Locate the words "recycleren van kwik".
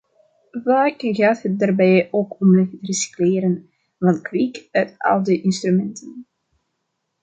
2.81-4.67